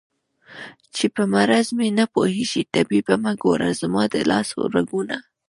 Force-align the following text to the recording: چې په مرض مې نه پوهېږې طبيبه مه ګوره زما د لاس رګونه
چې 0.95 1.05
په 1.15 1.23
مرض 1.33 1.67
مې 1.77 1.89
نه 1.99 2.05
پوهېږې 2.13 2.63
طبيبه 2.73 3.15
مه 3.23 3.33
ګوره 3.43 3.69
زما 3.81 4.03
د 4.13 4.15
لاس 4.29 4.49
رګونه 4.75 5.17